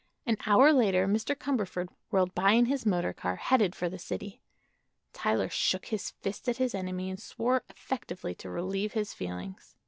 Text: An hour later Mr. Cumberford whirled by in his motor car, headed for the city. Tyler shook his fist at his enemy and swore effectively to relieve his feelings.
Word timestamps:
An 0.25 0.37
hour 0.47 0.73
later 0.73 1.07
Mr. 1.07 1.35
Cumberford 1.35 1.87
whirled 2.09 2.33
by 2.33 2.53
in 2.53 2.65
his 2.65 2.87
motor 2.87 3.13
car, 3.13 3.35
headed 3.35 3.75
for 3.75 3.87
the 3.87 3.99
city. 3.99 4.41
Tyler 5.13 5.47
shook 5.47 5.85
his 5.85 6.09
fist 6.09 6.49
at 6.49 6.57
his 6.57 6.73
enemy 6.73 7.07
and 7.11 7.19
swore 7.19 7.61
effectively 7.69 8.33
to 8.33 8.49
relieve 8.49 8.93
his 8.93 9.13
feelings. 9.13 9.75